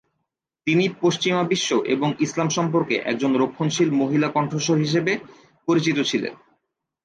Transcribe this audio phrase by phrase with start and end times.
[0.67, 5.13] তিনি পশ্চিমা বিশ্ব এবং ইসলাম সম্পর্কে একজন রক্ষণশীল মহিলা কণ্ঠস্বর হিসেবে
[5.67, 6.33] পরিচিত ছিলেন।